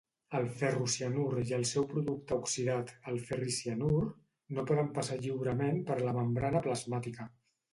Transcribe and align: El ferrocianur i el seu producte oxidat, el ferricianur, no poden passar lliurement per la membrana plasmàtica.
El 0.37 0.45
ferrocianur 0.59 1.25
i 1.49 1.53
el 1.57 1.65
seu 1.71 1.85
producte 1.91 2.37
oxidat, 2.45 2.95
el 3.11 3.21
ferricianur, 3.27 4.01
no 4.57 4.67
poden 4.73 4.93
passar 4.97 5.21
lliurement 5.27 5.79
per 5.91 5.99
la 6.09 6.19
membrana 6.21 6.67
plasmàtica. 6.69 7.31